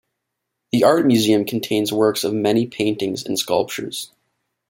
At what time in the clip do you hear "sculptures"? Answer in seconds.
3.37-4.11